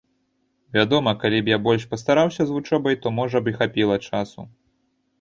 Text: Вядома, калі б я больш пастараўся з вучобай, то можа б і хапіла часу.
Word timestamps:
Вядома, 0.77 1.13
калі 1.25 1.39
б 1.43 1.53
я 1.55 1.59
больш 1.69 1.87
пастараўся 1.93 2.41
з 2.49 2.57
вучобай, 2.57 3.01
то 3.07 3.15
можа 3.21 3.37
б 3.45 3.57
і 3.57 3.57
хапіла 3.63 4.03
часу. 4.11 4.53